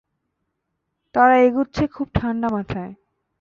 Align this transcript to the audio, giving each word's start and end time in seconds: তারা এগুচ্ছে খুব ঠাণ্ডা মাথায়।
তারা 1.15 1.35
এগুচ্ছে 1.37 1.83
খুব 1.87 2.07
ঠাণ্ডা 2.15 2.47
মাথায়। 2.49 2.93